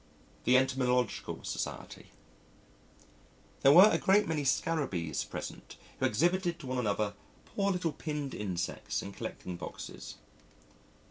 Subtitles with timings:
[0.45, 2.07] The Entomological Society
[3.61, 7.13] There were a great many Scarabees present who exhibited to one another
[7.45, 10.15] poor little pinned insects in collecting boxes